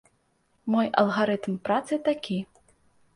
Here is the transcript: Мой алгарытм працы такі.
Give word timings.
Мой 0.75 0.87
алгарытм 1.01 1.57
працы 1.67 1.99
такі. 2.09 2.39